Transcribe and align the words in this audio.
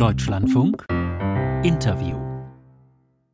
Deutschlandfunk. 0.00 0.86
Interview 1.62 2.19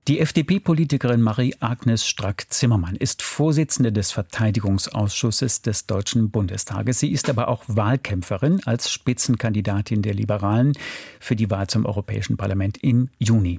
die 0.09 0.21
FDP-Politikerin 0.21 1.21
Marie-Agnes 1.21 2.07
Strack-Zimmermann 2.07 2.95
ist 2.95 3.23
Vorsitzende 3.23 3.91
des 3.91 4.13
Verteidigungsausschusses 4.13 5.63
des 5.63 5.87
Deutschen 5.87 6.31
Bundestages. 6.31 7.01
Sie 7.01 7.11
ist 7.11 7.29
aber 7.29 7.49
auch 7.49 7.65
Wahlkämpferin 7.67 8.61
als 8.67 8.89
Spitzenkandidatin 8.93 10.03
der 10.03 10.15
Liberalen 10.15 10.75
für 11.19 11.35
die 11.35 11.51
Wahl 11.51 11.67
zum 11.67 11.87
Europäischen 11.87 12.37
Parlament 12.37 12.79
im 12.85 13.09
Juni. 13.19 13.59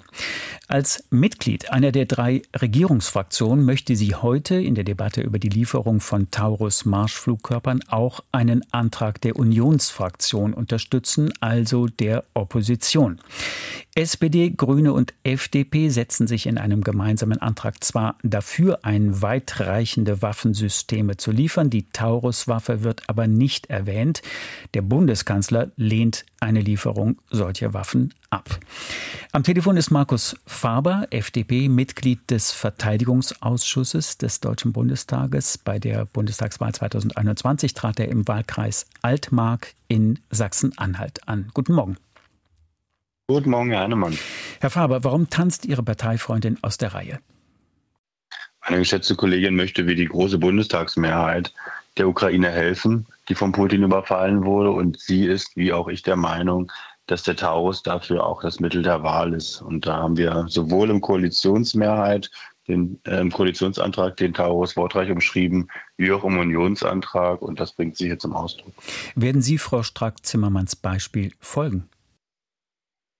Als 0.70 1.04
Mitglied 1.10 1.70
einer 1.72 1.92
der 1.92 2.06
drei 2.06 2.44
Regierungsfraktionen 2.56 3.66
möchte 3.66 3.98
sie 3.98 4.16
heute 4.16 4.56
in 4.56 4.76
der 4.76 4.86
Debatte 4.86 5.20
über 5.20 5.40
die 5.40 5.50
Lieferung 5.50 6.00
von 6.00 6.32
Taurus-Marschflugkörpern 6.32 7.82
auch 7.90 8.22
einen 8.32 8.64
Antrag 8.72 9.20
der 9.20 9.36
Unionsfraktion 9.36 10.54
unterstützen, 10.54 11.34
also 11.42 11.88
der 11.88 12.24
Opposition. 12.34 13.20
SPD, 13.96 14.52
Grüne 14.52 14.94
und 14.94 15.16
FDP 15.24 15.90
setzen 15.90 16.28
sich 16.28 16.37
in 16.46 16.58
einem 16.58 16.84
gemeinsamen 16.84 17.42
Antrag 17.42 17.84
zwar 17.84 18.18
dafür 18.22 18.80
ein, 18.84 19.22
weitreichende 19.22 20.22
Waffensysteme 20.22 21.18
zu 21.18 21.32
liefern, 21.32 21.70
die 21.70 21.90
Taurus-Waffe 21.90 22.84
wird 22.84 23.10
aber 23.10 23.28
nicht 23.28 23.68
erwähnt. 23.68 24.22
Der 24.74 24.82
Bundeskanzler 24.82 25.72
lehnt 25.76 26.26
eine 26.40 26.62
Lieferung 26.62 27.18
solcher 27.32 27.74
Waffen 27.74 28.14
ab. 28.30 28.60
Am 29.32 29.44
Telefon 29.44 29.78
ist 29.78 29.90
Markus 29.90 30.36
Faber, 30.46 31.08
FDP, 31.10 31.70
Mitglied 31.70 32.30
des 32.30 32.52
Verteidigungsausschusses 32.52 34.18
des 34.18 34.40
Deutschen 34.40 34.74
Bundestages. 34.74 35.58
Bei 35.58 35.80
der 35.80 36.06
Bundestagswahl 36.06 36.74
2021 36.74 37.74
trat 37.74 38.00
er 38.00 38.10
im 38.10 38.28
Wahlkreis 38.28 38.86
Altmark 39.02 39.74
in 39.88 40.20
Sachsen-Anhalt 40.30 41.28
an. 41.28 41.50
Guten 41.54 41.74
Morgen. 41.74 41.98
Guten 43.30 43.50
Morgen, 43.50 43.72
Herr 43.72 43.82
Heinemann. 43.82 44.18
Herr 44.60 44.70
Faber, 44.70 45.04
warum 45.04 45.30
tanzt 45.30 45.66
Ihre 45.66 45.84
Parteifreundin 45.84 46.58
aus 46.62 46.78
der 46.78 46.94
Reihe? 46.94 47.20
Meine 48.64 48.80
geschätzte 48.80 49.16
Kollegin 49.16 49.56
möchte 49.56 49.88
wie 49.88 49.96
die 49.96 50.08
große 50.08 50.38
Bundestagsmehrheit 50.38 51.54
der 51.98 52.08
Ukraine 52.08 52.50
helfen, 52.50 53.06
die 53.30 53.36
von 53.36 53.52
Putin 53.52 53.84
überfallen 53.84 54.46
wurde. 54.46 54.72
Und 54.72 55.00
sie 55.00 55.26
ist, 55.26 55.56
wie 55.56 55.72
auch 55.74 55.88
ich, 55.88 56.02
der 56.04 56.16
Meinung, 56.16 56.72
dass 57.06 57.24
der 57.24 57.36
Taurus 57.36 57.84
dafür 57.84 58.26
auch 58.26 58.42
das 58.42 58.60
Mittel 58.60 58.84
der 58.84 59.04
Wahl 59.04 59.34
ist. 59.34 59.62
Und 59.62 59.88
da 59.88 59.98
haben 59.98 60.18
wir 60.18 60.46
sowohl 60.50 60.90
im 60.90 61.02
Koalitionsmehrheit 61.02 62.30
den 62.68 63.00
äh, 63.06 63.28
Koalitionsantrag 63.30 64.18
den 64.18 64.34
Taurus 64.34 64.76
wortreich 64.76 65.10
umschrieben, 65.10 65.70
wie 65.96 66.12
auch 66.12 66.26
im 66.26 66.38
Unionsantrag. 66.38 67.42
Und 67.42 67.60
das 67.60 67.72
bringt 67.72 67.96
sie 67.96 68.08
hier 68.08 68.20
zum 68.20 68.36
Ausdruck. 68.36 68.74
Werden 69.16 69.42
Sie 69.42 69.58
Frau 69.58 69.84
Strack-Zimmermanns 69.84 70.76
Beispiel 70.76 71.32
folgen? 71.40 71.88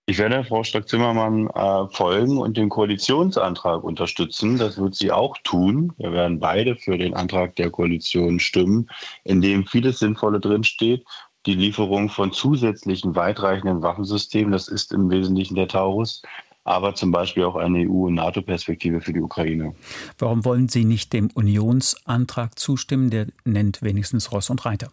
Ich 0.08 0.16
werde 0.16 0.42
Frau 0.42 0.64
Strack-Zimmermann 0.64 1.48
äh, 1.48 1.94
folgen 1.94 2.38
und 2.38 2.56
den 2.56 2.70
Koalitionsantrag 2.70 3.84
unterstützen. 3.84 4.56
Das 4.56 4.78
wird 4.78 4.94
sie 4.94 5.12
auch 5.12 5.36
tun. 5.44 5.92
Wir 5.98 6.12
werden 6.12 6.40
beide 6.40 6.76
für 6.76 6.96
den 6.96 7.12
Antrag 7.12 7.56
der 7.56 7.68
Koalition 7.68 8.40
stimmen, 8.40 8.88
in 9.24 9.42
dem 9.42 9.66
vieles 9.66 9.98
Sinnvolle 9.98 10.40
drinsteht. 10.40 11.04
Die 11.44 11.52
Lieferung 11.52 12.08
von 12.08 12.32
zusätzlichen 12.32 13.16
weitreichenden 13.16 13.82
Waffensystemen, 13.82 14.50
das 14.50 14.68
ist 14.68 14.94
im 14.94 15.10
Wesentlichen 15.10 15.56
der 15.56 15.68
Taurus, 15.68 16.22
aber 16.64 16.94
zum 16.94 17.10
Beispiel 17.10 17.44
auch 17.44 17.56
eine 17.56 17.80
EU- 17.80 18.06
und 18.06 18.14
NATO-Perspektive 18.14 19.02
für 19.02 19.12
die 19.12 19.20
Ukraine. 19.20 19.74
Warum 20.18 20.46
wollen 20.46 20.70
Sie 20.70 20.86
nicht 20.86 21.12
dem 21.12 21.28
Unionsantrag 21.34 22.58
zustimmen? 22.58 23.10
Der 23.10 23.26
nennt 23.44 23.82
wenigstens 23.82 24.32
Ross 24.32 24.48
und 24.48 24.64
Reiter. 24.64 24.88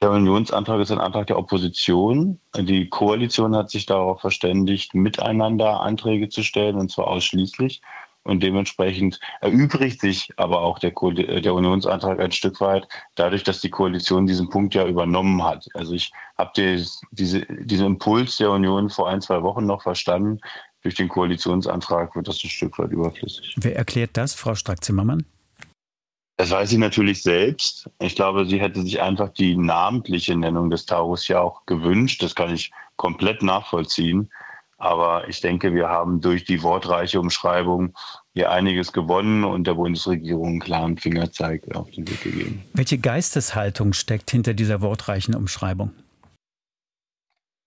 Der 0.00 0.12
Unionsantrag 0.12 0.80
ist 0.80 0.92
ein 0.92 1.00
Antrag 1.00 1.26
der 1.26 1.38
Opposition. 1.38 2.40
Die 2.56 2.88
Koalition 2.88 3.56
hat 3.56 3.68
sich 3.70 3.84
darauf 3.84 4.20
verständigt, 4.20 4.94
miteinander 4.94 5.80
Anträge 5.80 6.28
zu 6.28 6.44
stellen, 6.44 6.76
und 6.76 6.90
zwar 6.90 7.08
ausschließlich. 7.08 7.82
Und 8.22 8.42
dementsprechend 8.42 9.18
erübrigt 9.40 10.00
sich 10.00 10.28
aber 10.36 10.60
auch 10.60 10.78
der, 10.78 10.90
der, 10.90 11.54
Unionsantrag 11.54 12.20
ein 12.20 12.30
Stück 12.30 12.60
weit 12.60 12.86
dadurch, 13.14 13.42
dass 13.42 13.60
die 13.60 13.70
Koalition 13.70 14.26
diesen 14.26 14.50
Punkt 14.50 14.74
ja 14.74 14.86
übernommen 14.86 15.42
hat. 15.42 15.66
Also 15.74 15.94
ich 15.94 16.12
habe 16.36 16.50
die, 16.54 16.84
diese, 17.10 17.46
diesen 17.46 17.86
Impuls 17.86 18.36
der 18.36 18.50
Union 18.50 18.90
vor 18.90 19.08
ein, 19.08 19.22
zwei 19.22 19.42
Wochen 19.42 19.66
noch 19.66 19.82
verstanden. 19.82 20.40
Durch 20.82 20.94
den 20.94 21.08
Koalitionsantrag 21.08 22.14
wird 22.14 22.28
das 22.28 22.44
ein 22.44 22.50
Stück 22.50 22.78
weit 22.78 22.90
überflüssig. 22.90 23.54
Wer 23.56 23.76
erklärt 23.76 24.10
das, 24.12 24.34
Frau 24.34 24.54
Strack-Zimmermann? 24.54 25.24
Das 26.38 26.52
weiß 26.52 26.70
sie 26.70 26.78
natürlich 26.78 27.22
selbst. 27.22 27.90
Ich 27.98 28.14
glaube, 28.14 28.46
sie 28.46 28.60
hätte 28.60 28.80
sich 28.82 29.02
einfach 29.02 29.30
die 29.30 29.56
namentliche 29.56 30.36
Nennung 30.36 30.70
des 30.70 30.86
Taurus 30.86 31.26
ja 31.26 31.40
auch 31.40 31.66
gewünscht. 31.66 32.22
Das 32.22 32.36
kann 32.36 32.54
ich 32.54 32.70
komplett 32.96 33.42
nachvollziehen. 33.42 34.30
Aber 34.76 35.28
ich 35.28 35.40
denke, 35.40 35.74
wir 35.74 35.88
haben 35.88 36.20
durch 36.20 36.44
die 36.44 36.62
wortreiche 36.62 37.18
Umschreibung 37.18 37.92
hier 38.34 38.52
einiges 38.52 38.92
gewonnen 38.92 39.42
und 39.42 39.66
der 39.66 39.74
Bundesregierung 39.74 40.46
einen 40.46 40.60
klaren 40.60 40.96
Fingerzeig 40.96 41.64
auf 41.74 41.90
den 41.90 42.08
Weg 42.08 42.22
gegeben. 42.22 42.62
Welche 42.72 42.98
Geisteshaltung 42.98 43.92
steckt 43.92 44.30
hinter 44.30 44.54
dieser 44.54 44.80
wortreichen 44.80 45.34
Umschreibung? 45.34 45.90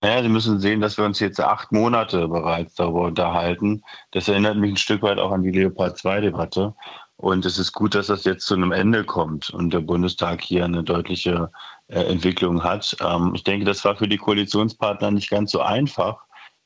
Naja, 0.02 0.24
Sie 0.24 0.30
müssen 0.30 0.62
sehen, 0.62 0.80
dass 0.80 0.98
wir 0.98 1.04
uns 1.04 1.20
jetzt 1.20 1.42
acht 1.42 1.74
Monate 1.74 2.30
bereits 2.30 2.76
darüber 2.76 3.02
unterhalten. 3.02 3.84
Das 4.12 4.30
erinnert 4.30 4.56
mich 4.56 4.72
ein 4.72 4.78
Stück 4.78 5.04
weit 5.04 5.20
auch 5.20 5.32
an 5.32 5.44
die 5.44 5.52
Leopard 5.52 5.98
2-Debatte. 5.98 6.74
Und 7.22 7.46
es 7.46 7.60
ist 7.60 7.74
gut, 7.74 7.94
dass 7.94 8.08
das 8.08 8.24
jetzt 8.24 8.48
zu 8.48 8.56
einem 8.56 8.72
Ende 8.72 9.04
kommt 9.04 9.52
und 9.52 9.72
der 9.72 9.82
Bundestag 9.82 10.42
hier 10.42 10.66
eine 10.66 10.84
deutliche 10.84 11.52
äh, 11.88 12.02
Entwicklung 12.02 12.64
hat. 12.64 12.98
Ähm, 13.00 13.34
ich 13.36 13.44
denke, 13.44 13.64
das 13.64 13.86
war 13.86 13.96
für 13.96 14.08
die 14.08 14.18
Koalitionspartner 14.18 15.12
nicht 15.12 15.30
ganz 15.30 15.52
so 15.52 15.62
einfach, 15.62 16.18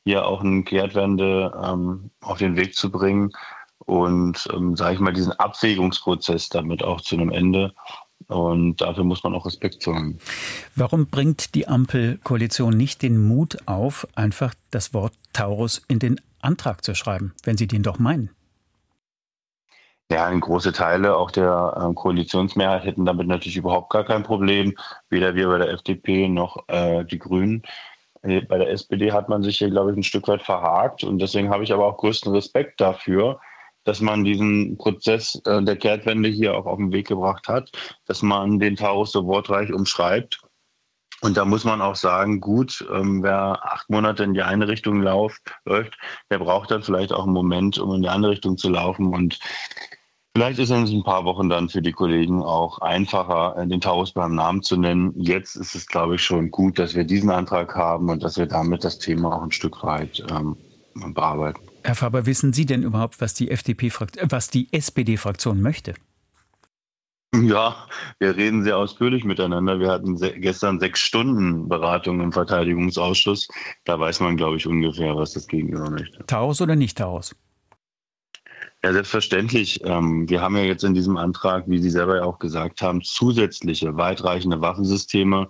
hier 0.05 0.25
auch 0.25 0.41
eine 0.41 0.63
Kehrtwende 0.63 1.51
ähm, 1.61 2.09
auf 2.21 2.37
den 2.37 2.55
Weg 2.55 2.73
zu 2.73 2.89
bringen 2.89 3.31
und, 3.79 4.47
ähm, 4.53 4.77
sage 4.77 4.93
ich 4.93 5.01
mal, 5.01 5.11
diesen 5.11 5.33
Abwägungsprozess 5.33 6.47
damit 6.47 6.83
auch 6.83 7.01
zu 7.01 7.15
einem 7.15 7.31
Ende. 7.31 7.73
Und 8.27 8.79
dafür 8.79 9.03
muss 9.03 9.25
man 9.25 9.35
auch 9.35 9.45
Respekt 9.45 9.83
zollen. 9.83 10.19
Warum 10.73 11.07
bringt 11.07 11.53
die 11.53 11.67
Ampelkoalition 11.67 12.77
nicht 12.77 13.01
den 13.01 13.21
Mut 13.21 13.57
auf, 13.65 14.07
einfach 14.15 14.53
das 14.71 14.93
Wort 14.93 15.13
Taurus 15.33 15.81
in 15.89 15.99
den 15.99 16.21
Antrag 16.39 16.85
zu 16.85 16.95
schreiben, 16.95 17.33
wenn 17.43 17.57
sie 17.57 17.67
den 17.67 17.83
doch 17.83 17.99
meinen? 17.99 18.29
Ja, 20.11 20.29
große 20.31 20.71
Teile 20.71 21.17
auch 21.17 21.31
der 21.31 21.89
äh, 21.89 21.93
Koalitionsmehrheit 21.95 22.85
hätten 22.85 23.05
damit 23.05 23.27
natürlich 23.27 23.57
überhaupt 23.57 23.89
gar 23.91 24.03
kein 24.03 24.21
Problem. 24.21 24.75
Weder 25.09 25.33
wir 25.33 25.47
bei 25.47 25.57
der 25.57 25.71
FDP 25.71 26.27
noch 26.27 26.63
äh, 26.67 27.03
die 27.05 27.17
Grünen. 27.17 27.63
Äh, 28.21 28.41
bei 28.41 28.59
der 28.59 28.69
SPD 28.69 29.11
hat 29.11 29.29
man 29.29 29.41
sich 29.41 29.57
hier, 29.57 29.71
glaube 29.71 29.91
ich, 29.91 29.97
ein 29.97 30.03
Stück 30.03 30.27
weit 30.27 30.43
verhakt. 30.43 31.03
Und 31.03 31.19
deswegen 31.19 31.49
habe 31.49 31.63
ich 31.63 31.73
aber 31.73 31.87
auch 31.87 31.97
größten 31.97 32.31
Respekt 32.33 32.81
dafür, 32.81 33.39
dass 33.83 33.99
man 33.99 34.23
diesen 34.23 34.77
Prozess 34.77 35.41
äh, 35.45 35.63
der 35.63 35.77
Kehrtwende 35.77 36.29
hier 36.29 36.55
auch 36.55 36.67
auf 36.67 36.77
den 36.77 36.91
Weg 36.91 37.07
gebracht 37.07 37.47
hat, 37.47 37.71
dass 38.05 38.21
man 38.21 38.59
den 38.59 38.75
Taurus 38.75 39.11
so 39.11 39.25
wortreich 39.25 39.73
umschreibt. 39.73 40.39
Und 41.21 41.37
da 41.37 41.45
muss 41.45 41.63
man 41.63 41.81
auch 41.81 41.95
sagen, 41.95 42.41
gut, 42.41 42.85
ähm, 42.93 43.23
wer 43.23 43.59
acht 43.63 43.89
Monate 43.89 44.23
in 44.23 44.33
die 44.33 44.43
eine 44.43 44.67
Richtung 44.67 45.01
läuft, 45.01 45.55
läuft, 45.65 45.97
der 46.29 46.39
braucht 46.39 46.69
dann 46.71 46.83
vielleicht 46.83 47.13
auch 47.13 47.23
einen 47.23 47.33
Moment, 47.33 47.79
um 47.79 47.95
in 47.95 48.01
die 48.01 48.09
andere 48.09 48.33
Richtung 48.33 48.57
zu 48.57 48.69
laufen. 48.69 49.13
Und 49.13 49.39
Vielleicht 50.35 50.59
ist 50.59 50.69
es 50.69 50.89
in 50.89 50.97
ein 50.97 51.03
paar 51.03 51.23
Wochen 51.23 51.47
dann 51.47 51.69
für 51.69 51.81
die 51.81 51.93
Kollegen 51.93 52.43
auch 52.43 52.79
einfacher, 52.79 53.55
äh, 53.57 53.65
den 53.65 53.79
Taurus 53.79 54.11
beim 54.11 54.35
Namen 54.35 54.61
zu 54.63 54.75
nennen. 54.75 55.13
Jetzt 55.15 55.55
ist 55.55 55.75
es, 55.75 55.87
glaube 55.87 56.15
ich, 56.15 56.23
schon 56.23 56.51
gut, 56.51 56.77
dass 56.77 56.93
wir 56.93 57.05
diesen 57.05 57.29
Antrag 57.29 57.73
haben 57.73 58.09
und 58.09 58.21
dass 58.21 58.37
wir 58.37 58.45
damit 58.45 58.83
das 58.83 58.99
Thema 58.99 59.33
auch 59.33 59.43
ein 59.43 59.53
Stück 59.53 59.81
weit 59.81 60.25
ähm, 60.29 60.57
bearbeiten. 61.13 61.61
Herr 61.85 61.95
Faber, 61.95 62.25
wissen 62.25 62.51
Sie 62.51 62.65
denn 62.65 62.83
überhaupt, 62.83 63.21
was 63.21 63.33
die 63.33 63.49
FDP, 63.49 63.87
äh, 63.87 64.27
was 64.29 64.49
die 64.49 64.67
SPD-Fraktion 64.73 65.61
möchte? 65.61 65.93
Ja, 67.33 67.87
wir 68.19 68.35
reden 68.35 68.63
sehr 68.63 68.77
ausführlich 68.77 69.23
miteinander. 69.23 69.79
Wir 69.79 69.89
hatten 69.89 70.17
gestern 70.41 70.81
sechs 70.81 70.99
Stunden 70.99 71.69
Beratung 71.69 72.19
im 72.19 72.33
Verteidigungsausschuss. 72.33 73.47
Da 73.85 73.97
weiß 73.97 74.19
man, 74.19 74.35
glaube 74.35 74.57
ich, 74.57 74.67
ungefähr, 74.67 75.15
was 75.15 75.31
das 75.31 75.47
Gegenüber 75.47 75.89
möchte. 75.89 76.25
Taurus 76.27 76.59
oder 76.59 76.75
nicht 76.75 76.97
Taurus? 76.97 77.33
Ja, 78.85 78.93
selbstverständlich. 78.93 79.83
Ähm, 79.83 80.29
wir 80.29 80.43
haben 80.43 80.55
ja 80.55 80.61
jetzt 80.61 80.83
in 80.83 80.93
diesem 80.93 81.17
Antrag, 81.17 81.63
wie 81.65 81.79
Sie 81.79 81.89
selber 81.89 82.17
ja 82.17 82.23
auch 82.23 82.37
gesagt 82.37 82.83
haben, 82.83 83.01
zusätzliche 83.01 83.97
weitreichende 83.97 84.61
Waffensysteme, 84.61 85.49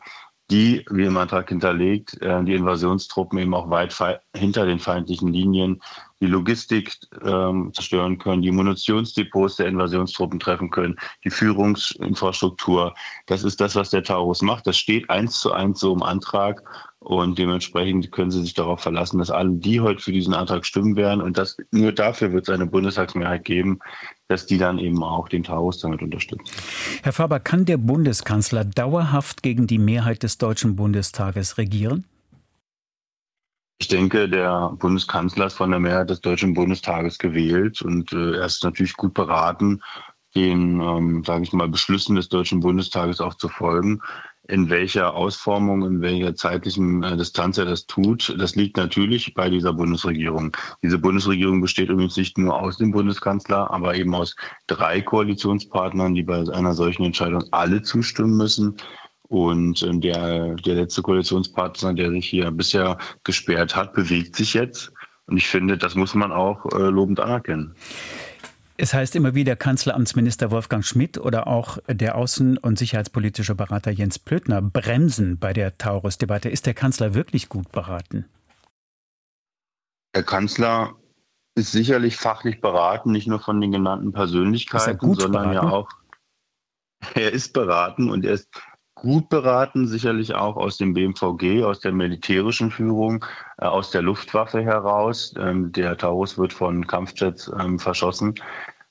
die, 0.49 0.85
wie 0.89 1.03
im 1.03 1.17
Antrag 1.17 1.49
hinterlegt, 1.49 2.21
äh, 2.21 2.41
die 2.45 2.53
Invasionstruppen 2.53 3.37
eben 3.39 3.53
auch 3.53 3.69
weit 3.69 3.93
hinter 4.33 4.65
den 4.65 4.79
feindlichen 4.79 5.33
Linien 5.33 5.81
die 6.21 6.27
Logistik 6.27 6.95
ähm, 7.25 7.73
zerstören 7.73 8.19
können, 8.19 8.41
die 8.41 8.51
Munitionsdepots 8.51 9.57
der 9.57 9.67
Invasionstruppen 9.67 10.39
treffen 10.39 10.69
können, 10.69 10.95
die 11.25 11.29
Führungsinfrastruktur. 11.29 12.93
Das 13.25 13.43
ist 13.43 13.59
das, 13.59 13.75
was 13.75 13.89
der 13.89 14.03
Taurus 14.03 14.41
macht. 14.41 14.65
Das 14.65 14.77
steht 14.77 15.09
eins 15.09 15.41
zu 15.41 15.51
eins 15.51 15.81
so 15.81 15.93
im 15.93 16.03
Antrag 16.03 16.63
und 17.05 17.37
dementsprechend 17.37 18.11
können 18.11 18.31
Sie 18.31 18.41
sich 18.41 18.55
darauf 18.55 18.81
verlassen, 18.81 19.19
dass 19.19 19.29
alle, 19.29 19.51
die 19.51 19.79
heute 19.79 20.01
für 20.01 20.11
diesen 20.11 20.33
Antrag 20.33 20.65
stimmen 20.65 20.95
werden 20.95 21.21
und 21.21 21.37
das, 21.37 21.55
nur 21.71 21.91
dafür 21.91 22.33
wird 22.33 22.47
es 22.47 22.53
eine 22.53 22.65
Bundestagsmehrheit 22.65 23.45
geben, 23.45 23.79
dass 24.27 24.47
die 24.47 24.57
dann 24.57 24.79
eben 24.79 25.03
auch 25.03 25.29
den 25.29 25.43
Taurus 25.43 25.79
damit 25.79 26.01
unterstützen. 26.01 26.43
Herr 27.03 27.13
Faber, 27.13 27.39
kann 27.39 27.65
der 27.65 27.77
Bundeskanzler 27.77 28.65
dauerhaft 28.65 29.43
gegen 29.43 29.67
die 29.67 29.77
Mehrheit 29.77 30.23
des 30.23 30.39
Deutschen 30.39 30.75
Bundestages 30.75 31.59
regieren? 31.59 32.05
Ich 33.77 33.87
denke, 33.87 34.27
der 34.27 34.71
Bundeskanzler 34.79 35.45
ist 35.45 35.57
von 35.57 35.69
der 35.69 35.79
Mehrheit 35.79 36.09
des 36.09 36.21
Deutschen 36.21 36.53
Bundestages 36.55 37.19
gewählt 37.19 37.81
und 37.83 38.13
äh, 38.13 38.37
er 38.37 38.45
ist 38.45 38.63
natürlich 38.63 38.93
gut 38.95 39.13
beraten, 39.13 39.81
den, 40.35 40.81
ähm, 40.81 41.23
sage 41.25 41.43
ich 41.43 41.53
mal, 41.53 41.67
Beschlüssen 41.67 42.15
des 42.15 42.29
Deutschen 42.29 42.61
Bundestages 42.61 43.21
auch 43.21 43.35
zu 43.35 43.47
folgen. 43.47 44.01
In 44.47 44.69
welcher 44.69 45.15
Ausformung, 45.15 45.83
in 45.85 46.01
welcher 46.01 46.35
zeitlichen 46.35 47.01
äh, 47.01 47.17
Distanz 47.17 47.57
er 47.57 47.65
das 47.65 47.87
tut, 47.87 48.35
das 48.37 48.55
liegt 48.55 48.77
natürlich 48.77 49.33
bei 49.33 49.49
dieser 49.49 49.73
Bundesregierung. 49.73 50.55
Diese 50.83 50.99
Bundesregierung 50.99 51.61
besteht 51.61 51.89
übrigens 51.89 52.15
nicht 52.15 52.37
nur 52.37 52.59
aus 52.59 52.77
dem 52.77 52.91
Bundeskanzler, 52.91 53.71
aber 53.71 53.95
eben 53.95 54.13
aus 54.13 54.35
drei 54.67 55.01
Koalitionspartnern, 55.01 56.13
die 56.13 56.23
bei 56.23 56.47
einer 56.53 56.73
solchen 56.73 57.05
Entscheidung 57.05 57.43
alle 57.51 57.81
zustimmen 57.81 58.37
müssen. 58.37 58.77
Und 59.27 59.81
äh, 59.81 59.97
der, 59.97 60.55
der 60.55 60.75
letzte 60.75 61.01
Koalitionspartner, 61.01 61.93
der 61.93 62.11
sich 62.11 62.27
hier 62.27 62.51
bisher 62.51 62.99
gesperrt 63.23 63.75
hat, 63.75 63.93
bewegt 63.93 64.35
sich 64.35 64.53
jetzt. 64.53 64.91
Und 65.27 65.37
ich 65.37 65.47
finde, 65.47 65.77
das 65.77 65.95
muss 65.95 66.13
man 66.13 66.31
auch 66.31 66.65
äh, 66.71 66.89
lobend 66.89 67.19
anerkennen. 67.19 67.75
Es 68.77 68.93
heißt 68.93 69.15
immer 69.15 69.35
wieder, 69.35 69.55
Kanzleramtsminister 69.55 70.51
Wolfgang 70.51 70.83
Schmidt 70.83 71.17
oder 71.17 71.47
auch 71.47 71.77
der 71.87 72.17
außen- 72.17 72.59
und 72.59 72.77
sicherheitspolitische 72.77 73.55
Berater 73.55 73.91
Jens 73.91 74.19
Plötner 74.19 74.61
bremsen 74.61 75.39
bei 75.39 75.53
der 75.53 75.77
Taurus-Debatte. 75.77 76.49
Ist 76.49 76.65
der 76.65 76.73
Kanzler 76.73 77.13
wirklich 77.13 77.47
gut 77.47 77.71
beraten? 77.71 78.25
Der 80.13 80.23
Kanzler 80.23 80.95
ist 81.55 81.71
sicherlich 81.71 82.17
fachlich 82.17 82.59
beraten, 82.59 83.11
nicht 83.11 83.27
nur 83.27 83.39
von 83.39 83.61
den 83.61 83.71
genannten 83.71 84.11
Persönlichkeiten, 84.11 85.15
sondern 85.15 85.49
beraten? 85.49 85.53
ja 85.53 85.73
auch. 85.73 85.89
Er 87.13 87.31
ist 87.31 87.53
beraten 87.53 88.09
und 88.09 88.25
er 88.25 88.33
ist 88.33 88.49
gut 89.05 89.29
beraten, 89.29 89.87
sicherlich 89.87 90.33
auch 90.33 90.57
aus 90.57 90.77
dem 90.77 90.93
BMVG, 90.93 91.63
aus 91.63 91.79
der 91.79 91.91
militärischen 91.91 92.71
Führung, 92.71 93.23
äh, 93.59 93.65
aus 93.65 93.91
der 93.91 94.01
Luftwaffe 94.01 94.63
heraus. 94.63 95.33
Ähm, 95.37 95.71
der 95.71 95.95
Taurus 95.95 96.37
wird 96.37 96.51
von 96.51 96.87
Kampfjets 96.87 97.51
ähm, 97.59 97.77
verschossen. 97.77 98.33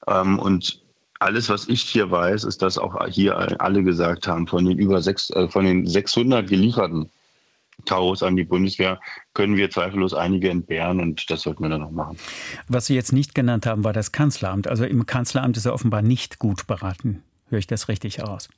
Ähm, 0.07 0.39
und 0.39 0.81
alles, 1.19 1.49
was 1.49 1.69
ich 1.69 1.83
hier 1.83 2.11
weiß, 2.11 2.45
ist, 2.45 2.63
dass 2.63 2.79
auch 2.79 3.05
hier 3.09 3.61
alle 3.61 3.83
gesagt 3.83 4.29
haben, 4.29 4.47
von 4.47 4.65
den 4.65 4.79
über 4.79 5.03
sechs, 5.03 5.31
äh, 5.31 5.49
von 5.49 5.65
den 5.65 5.87
600 5.87 6.49
gelieferten 6.49 7.11
Taurus 7.87 8.23
an 8.23 8.37
die 8.37 8.45
Bundeswehr 8.45 9.01
können 9.35 9.57
wir 9.57 9.69
zweifellos 9.69 10.15
einige 10.15 10.49
entbehren 10.49 11.01
und 11.01 11.29
das 11.29 11.43
sollten 11.43 11.65
wir 11.65 11.71
dann 11.71 11.81
noch 11.81 11.91
machen. 11.91 12.17
Was 12.69 12.87
Sie 12.87 12.95
jetzt 12.95 13.13
nicht 13.13 13.35
genannt 13.35 13.67
haben, 13.67 13.83
war 13.83 13.93
das 13.93 14.13
Kanzleramt. 14.13 14.69
Also 14.69 14.85
im 14.85 15.07
Kanzleramt 15.07 15.57
ist 15.57 15.67
er 15.67 15.75
offenbar 15.75 16.03
nicht 16.03 16.39
gut 16.39 16.69
beraten. 16.69 17.25
Höre 17.49 17.59
ich 17.59 17.67
das 17.67 17.89
richtig 17.89 18.19
heraus? 18.19 18.49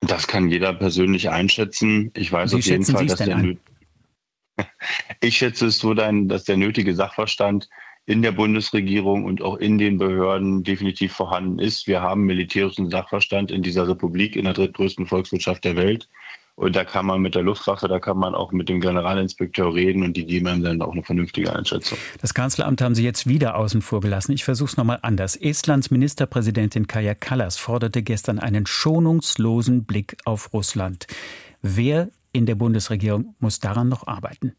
Das 0.00 0.26
kann 0.26 0.48
jeder 0.48 0.72
persönlich 0.74 1.30
einschätzen. 1.30 2.12
Ich 2.14 2.30
weiß 2.30 2.52
Wie 2.52 2.56
auf 2.56 2.66
jeden 2.66 2.84
Fall, 2.84 3.06
dass 3.06 3.18
der 3.18 3.36
ein? 3.36 3.60
Ich 5.20 5.36
schätze 5.36 5.66
es 5.66 5.78
so, 5.78 5.92
dass 5.92 6.44
der 6.44 6.56
nötige 6.56 6.94
Sachverstand 6.94 7.68
in 8.06 8.22
der 8.22 8.32
Bundesregierung 8.32 9.24
und 9.24 9.42
auch 9.42 9.56
in 9.56 9.78
den 9.78 9.98
Behörden 9.98 10.62
definitiv 10.62 11.12
vorhanden 11.12 11.58
ist. 11.58 11.86
Wir 11.86 12.00
haben 12.00 12.22
militärischen 12.22 12.88
Sachverstand 12.88 13.50
in 13.50 13.62
dieser 13.62 13.88
Republik, 13.88 14.36
in 14.36 14.44
der 14.44 14.54
drittgrößten 14.54 15.06
Volkswirtschaft 15.06 15.64
der 15.64 15.76
Welt. 15.76 16.08
Und 16.56 16.74
da 16.74 16.84
kann 16.84 17.04
man 17.04 17.20
mit 17.20 17.34
der 17.34 17.42
Luftwaffe, 17.42 17.86
da 17.86 18.00
kann 18.00 18.16
man 18.16 18.34
auch 18.34 18.50
mit 18.50 18.70
dem 18.70 18.80
Generalinspekteur 18.80 19.74
reden 19.74 20.02
und 20.02 20.16
die 20.16 20.24
geben 20.24 20.46
einem 20.46 20.62
dann 20.62 20.80
auch 20.80 20.92
eine 20.92 21.02
vernünftige 21.02 21.54
Einschätzung. 21.54 21.98
Das 22.22 22.32
Kanzleramt 22.32 22.80
haben 22.80 22.94
Sie 22.94 23.04
jetzt 23.04 23.26
wieder 23.26 23.56
außen 23.56 23.82
vor 23.82 24.00
gelassen. 24.00 24.32
Ich 24.32 24.42
versuche 24.42 24.70
es 24.70 24.76
nochmal 24.78 24.98
anders. 25.02 25.36
Estlands 25.36 25.90
Ministerpräsidentin 25.90 26.86
Kaja 26.86 27.14
Kallas 27.14 27.58
forderte 27.58 28.02
gestern 28.02 28.38
einen 28.38 28.64
schonungslosen 28.64 29.84
Blick 29.84 30.16
auf 30.24 30.54
Russland. 30.54 31.06
Wer 31.60 32.08
in 32.32 32.46
der 32.46 32.54
Bundesregierung 32.54 33.34
muss 33.38 33.60
daran 33.60 33.90
noch 33.90 34.06
arbeiten? 34.06 34.54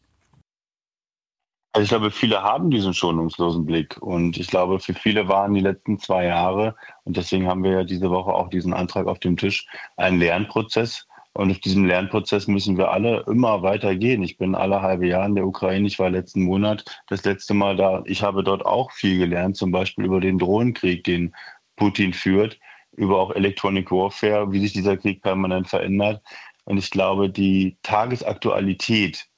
Also 1.72 1.82
ich 1.82 1.88
glaube, 1.90 2.12
viele 2.12 2.44
haben 2.44 2.70
diesen 2.70 2.94
schonungslosen 2.94 3.66
Blick 3.66 4.00
und 4.00 4.36
ich 4.36 4.46
glaube, 4.46 4.78
für 4.78 4.94
viele 4.94 5.26
waren 5.26 5.52
die 5.52 5.60
letzten 5.60 5.98
zwei 5.98 6.26
Jahre 6.26 6.76
und 7.02 7.16
deswegen 7.16 7.48
haben 7.48 7.64
wir 7.64 7.72
ja 7.72 7.84
diese 7.84 8.08
Woche 8.08 8.32
auch 8.32 8.50
diesen 8.50 8.72
Antrag 8.72 9.08
auf 9.08 9.18
dem 9.18 9.36
Tisch, 9.36 9.66
ein 9.96 10.20
Lernprozess 10.20 11.07
und 11.38 11.52
auf 11.52 11.60
diesem 11.60 11.84
Lernprozess 11.84 12.48
müssen 12.48 12.76
wir 12.76 12.90
alle 12.90 13.22
immer 13.28 13.62
weiter 13.62 13.94
gehen. 13.94 14.24
Ich 14.24 14.38
bin 14.38 14.56
alle 14.56 14.82
halbe 14.82 15.06
Jahre 15.06 15.26
in 15.26 15.36
der 15.36 15.46
Ukraine. 15.46 15.86
Ich 15.86 16.00
war 16.00 16.10
letzten 16.10 16.42
Monat 16.42 16.84
das 17.06 17.24
letzte 17.24 17.54
Mal 17.54 17.76
da. 17.76 18.02
Ich 18.06 18.24
habe 18.24 18.42
dort 18.42 18.66
auch 18.66 18.90
viel 18.90 19.18
gelernt, 19.18 19.56
zum 19.56 19.70
Beispiel 19.70 20.04
über 20.04 20.18
den 20.18 20.40
Drohnenkrieg, 20.40 21.04
den 21.04 21.32
Putin 21.76 22.12
führt, 22.12 22.58
über 22.96 23.20
auch 23.20 23.30
Electronic 23.30 23.92
Warfare, 23.92 24.50
wie 24.50 24.58
sich 24.58 24.72
dieser 24.72 24.96
Krieg 24.96 25.22
permanent 25.22 25.68
verändert. 25.68 26.24
Und 26.64 26.78
ich 26.78 26.90
glaube, 26.90 27.30
die 27.30 27.78
Tagesaktualität, 27.84 29.28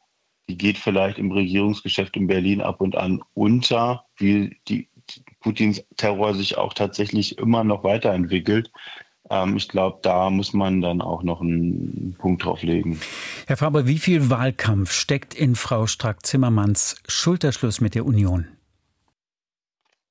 die 0.49 0.56
geht 0.56 0.79
vielleicht 0.79 1.19
im 1.19 1.31
Regierungsgeschäft 1.31 2.17
in 2.17 2.29
Berlin 2.29 2.62
ab 2.62 2.81
und 2.81 2.97
an 2.97 3.23
unter, 3.35 4.06
wie 4.17 4.56
die 4.69 4.88
Putins 5.41 5.85
Terror 5.99 6.32
sich 6.32 6.56
auch 6.56 6.73
tatsächlich 6.73 7.37
immer 7.37 7.62
noch 7.62 7.85
weiterentwickelt. 7.85 8.70
Ähm, 9.30 9.56
ich 9.56 9.68
glaube, 9.68 10.00
da 10.02 10.28
muss 10.28 10.52
man 10.52 10.80
dann 10.80 11.00
auch 11.00 11.22
noch 11.22 11.40
einen 11.40 12.16
Punkt 12.18 12.44
drauf 12.44 12.62
legen. 12.62 13.00
Herr 13.46 13.56
Faber, 13.56 13.86
wie 13.86 13.98
viel 13.98 14.28
Wahlkampf 14.28 14.92
steckt 14.92 15.34
in 15.34 15.54
Frau 15.54 15.86
Strack-Zimmermanns 15.86 16.96
Schulterschluss 17.06 17.80
mit 17.80 17.94
der 17.94 18.04
Union? 18.04 18.48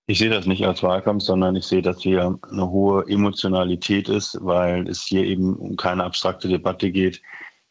Ich 0.07 0.17
sehe 0.17 0.31
das 0.31 0.47
nicht 0.47 0.65
als 0.65 0.81
Wahlkampf, 0.81 1.21
sondern 1.23 1.55
ich 1.55 1.65
sehe, 1.65 1.83
dass 1.83 2.01
hier 2.01 2.39
eine 2.49 2.69
hohe 2.71 3.05
Emotionalität 3.07 4.09
ist, 4.09 4.39
weil 4.41 4.87
es 4.87 5.03
hier 5.03 5.23
eben 5.23 5.55
um 5.55 5.75
keine 5.75 6.03
abstrakte 6.03 6.47
Debatte 6.47 6.91
geht. 6.91 7.21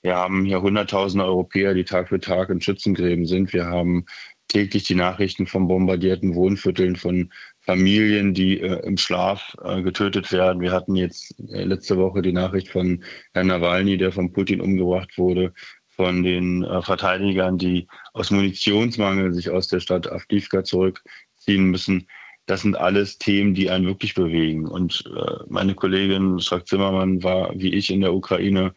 Wir 0.02 0.14
haben 0.14 0.44
hier 0.44 0.62
Hunderttausende 0.62 1.24
Europäer, 1.24 1.74
die 1.74 1.82
Tag 1.82 2.10
für 2.10 2.20
Tag 2.20 2.50
in 2.50 2.60
Schützengräben 2.60 3.26
sind. 3.26 3.52
Wir 3.52 3.66
haben 3.66 4.06
täglich 4.48 4.84
die 4.84 4.94
Nachrichten 4.94 5.46
von 5.46 5.68
bombardierten 5.68 6.34
Wohnvierteln, 6.34 6.96
von 6.96 7.30
Familien, 7.60 8.32
die 8.32 8.60
äh, 8.60 8.80
im 8.86 8.96
Schlaf 8.96 9.54
äh, 9.62 9.82
getötet 9.82 10.32
werden. 10.32 10.62
Wir 10.62 10.72
hatten 10.72 10.96
jetzt 10.96 11.34
äh, 11.50 11.64
letzte 11.64 11.98
Woche 11.98 12.22
die 12.22 12.32
Nachricht 12.32 12.68
von 12.68 13.04
Herrn 13.34 13.48
Nawalny, 13.48 13.98
der 13.98 14.10
von 14.10 14.32
Putin 14.32 14.60
umgebracht 14.60 15.18
wurde, 15.18 15.52
von 15.88 16.22
den 16.22 16.64
äh, 16.64 16.80
Verteidigern, 16.80 17.58
die 17.58 17.86
aus 18.14 18.30
Munitionsmangel 18.30 19.34
sich 19.34 19.50
aus 19.50 19.68
der 19.68 19.80
Stadt 19.80 20.10
Avdivka 20.10 20.64
zurückziehen 20.64 21.64
müssen. 21.64 22.08
Das 22.46 22.62
sind 22.62 22.76
alles 22.76 23.18
Themen, 23.18 23.52
die 23.52 23.68
einen 23.68 23.84
wirklich 23.84 24.14
bewegen. 24.14 24.66
Und 24.66 25.04
äh, 25.14 25.44
meine 25.48 25.74
Kollegin 25.74 26.40
Strack-Zimmermann 26.40 27.22
war 27.22 27.52
wie 27.54 27.74
ich 27.74 27.90
in 27.90 28.00
der 28.00 28.14
Ukraine 28.14 28.72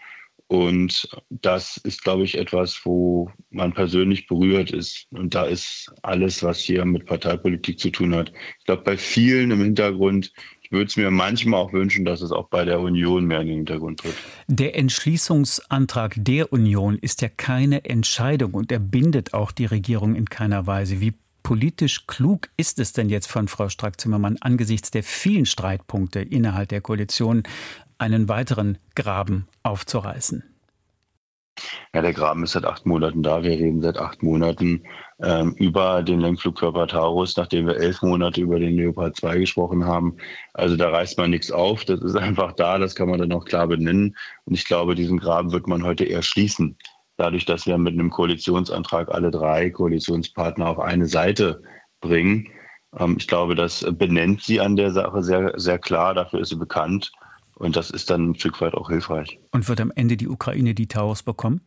und 0.52 1.08
das 1.30 1.78
ist, 1.78 2.04
glaube 2.04 2.24
ich, 2.24 2.38
etwas, 2.38 2.82
wo 2.84 3.32
man 3.52 3.72
persönlich 3.72 4.28
berührt 4.28 4.72
ist. 4.72 5.08
Und 5.12 5.34
da 5.34 5.46
ist 5.46 5.90
alles, 6.02 6.44
was 6.44 6.60
hier 6.60 6.84
mit 6.84 7.06
Parteipolitik 7.06 7.80
zu 7.80 7.90
tun 7.90 8.14
hat. 8.14 8.34
Ich 8.60 8.66
glaube, 8.66 8.84
bei 8.84 8.98
vielen 8.98 9.52
im 9.52 9.62
Hintergrund, 9.62 10.34
ich 10.62 10.74
würde 10.74 10.88
es 10.88 10.98
mir 10.98 11.10
manchmal 11.10 11.62
auch 11.62 11.72
wünschen, 11.72 12.04
dass 12.04 12.20
es 12.20 12.34
auch 12.34 12.50
bei 12.50 12.66
der 12.66 12.82
Union 12.82 13.28
mehr 13.28 13.40
in 13.40 13.48
den 13.48 13.56
Hintergrund 13.60 14.02
tritt. 14.02 14.16
Der 14.50 14.76
Entschließungsantrag 14.76 16.16
der 16.18 16.52
Union 16.52 16.98
ist 16.98 17.22
ja 17.22 17.30
keine 17.30 17.86
Entscheidung 17.86 18.54
und 18.54 18.74
er 18.74 18.80
bindet 18.80 19.34
auch 19.34 19.54
die 19.54 19.68
Regierung 19.68 20.16
in 20.16 20.26
keiner 20.26 20.68
Weise. 20.68 21.00
Wie 21.00 21.14
politisch 21.44 22.08
klug 22.08 22.50
ist 22.58 22.80
es 22.80 22.94
denn 22.94 23.10
jetzt 23.10 23.28
von 23.28 23.48
Frau 23.48 23.70
Strack-Zimmermann 23.70 24.38
angesichts 24.42 24.92
der 24.92 25.04
vielen 25.04 25.46
Streitpunkte 25.46 26.20
innerhalb 26.20 26.70
der 26.70 26.82
Koalition 26.82 27.44
einen 28.02 28.28
weiteren 28.28 28.80
Graben 28.96 29.48
aufzureißen? 29.64 30.44
Ja, 31.94 32.02
der 32.02 32.14
Graben 32.14 32.44
ist 32.44 32.54
seit 32.54 32.66
acht 32.66 32.86
Monaten 32.86 33.22
da. 33.22 33.44
Wir 33.44 33.52
reden 33.52 33.82
seit 33.82 33.98
acht 33.98 34.24
Monaten 34.24 34.84
ähm, 35.22 35.54
über 35.58 36.02
den 36.02 36.20
Lenkflugkörper 36.20 36.88
Taurus, 36.88 37.38
nachdem 37.38 37.68
wir 37.68 37.78
elf 37.78 38.02
Monate 38.02 38.42
über 38.42 38.58
den 38.58 38.76
Leopard 38.76 39.16
2 39.18 39.40
gesprochen 39.40 39.86
haben. 39.86 40.18
Also 40.54 40.78
da 40.78 40.90
reißt 40.90 41.18
man 41.20 41.30
nichts 41.30 41.52
auf. 41.52 41.86
Das 41.86 42.02
ist 42.02 42.16
einfach 42.16 42.54
da. 42.54 42.80
Das 42.80 42.96
kann 42.96 43.10
man 43.10 43.20
dann 43.20 43.34
auch 43.34 43.46
klar 43.46 43.68
benennen. 43.68 44.16
Und 44.46 44.54
ich 44.56 44.66
glaube, 44.66 44.96
diesen 44.96 45.20
Graben 45.20 45.52
wird 45.52 45.68
man 45.68 45.84
heute 45.84 46.06
eher 46.06 46.24
schließen. 46.24 46.78
Dadurch, 47.18 47.46
dass 47.46 47.68
wir 47.68 47.78
mit 47.78 47.94
einem 47.94 48.10
Koalitionsantrag 48.10 49.10
alle 49.10 49.30
drei 49.30 49.70
Koalitionspartner 49.70 50.68
auf 50.68 50.80
eine 50.80 51.06
Seite 51.06 51.62
bringen. 52.00 52.48
Ähm, 52.98 53.18
ich 53.20 53.28
glaube, 53.28 53.54
das 53.54 53.86
benennt 53.92 54.42
sie 54.42 54.60
an 54.60 54.76
der 54.76 54.92
Sache 54.92 55.22
sehr, 55.22 55.54
sehr 55.60 55.78
klar. 55.78 56.16
Dafür 56.16 56.40
ist 56.40 56.50
sie 56.50 56.56
bekannt. 56.56 57.12
Und 57.62 57.76
das 57.76 57.92
ist 57.92 58.10
dann 58.10 58.32
ein 58.32 58.36
Stück 58.36 58.60
weit 58.60 58.74
auch 58.74 58.90
hilfreich. 58.90 59.40
Und 59.52 59.68
wird 59.68 59.80
am 59.80 59.92
Ende 59.96 60.18
die 60.18 60.28
Ukraine 60.28 60.74
die 60.74 60.88
Taurus 60.88 61.22
bekommen? 61.22 61.62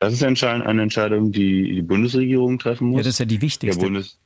Das 0.00 0.12
ist 0.12 0.22
eine 0.22 0.82
Entscheidung, 0.82 1.32
die 1.32 1.74
die 1.74 1.82
Bundesregierung 1.82 2.58
treffen 2.58 2.88
muss. 2.88 2.98
Ja, 2.98 3.02
das 3.04 3.14
ist 3.14 3.18
ja 3.20 3.24
die 3.24 3.40
wichtigste. 3.40 3.80
Bundes 3.80 4.20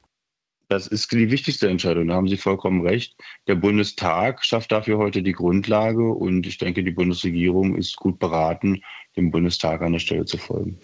das 0.68 0.86
ist 0.86 1.10
die 1.12 1.30
wichtigste 1.30 1.68
Entscheidung, 1.68 2.08
da 2.08 2.14
haben 2.14 2.28
Sie 2.28 2.36
vollkommen 2.36 2.86
recht. 2.86 3.16
Der 3.46 3.54
Bundestag 3.54 4.44
schafft 4.44 4.70
dafür 4.70 4.98
heute 4.98 5.22
die 5.22 5.32
Grundlage 5.32 6.10
und 6.10 6.46
ich 6.46 6.58
denke, 6.58 6.84
die 6.84 6.90
Bundesregierung 6.90 7.74
ist 7.74 7.96
gut 7.96 8.18
beraten, 8.18 8.82
dem 9.16 9.30
Bundestag 9.30 9.80
an 9.80 9.92
der 9.92 9.98
Stelle 9.98 10.26
zu 10.26 10.36
folgen. 10.36 10.78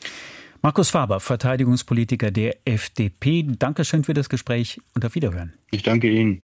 Markus 0.62 0.88
Faber, 0.88 1.20
Verteidigungspolitiker 1.20 2.30
der 2.30 2.56
FDP. 2.64 3.44
Dankeschön 3.58 4.04
für 4.04 4.14
das 4.14 4.30
Gespräch 4.30 4.80
und 4.94 5.04
auf 5.04 5.14
Wiederhören. 5.14 5.52
Ich 5.70 5.82
danke 5.82 6.08
Ihnen. 6.08 6.40